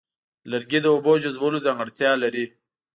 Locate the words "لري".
2.23-2.45